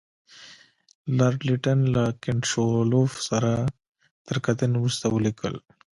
[1.17, 3.51] لارډ لیټن له کنټ شووالوف سره
[4.27, 5.55] تر کتنې وروسته ولیکل.